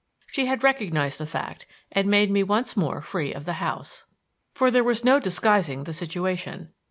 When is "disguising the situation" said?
5.19-6.73